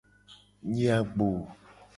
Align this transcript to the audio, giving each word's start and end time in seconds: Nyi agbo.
Nyi 0.71 0.87
agbo. 0.97 1.29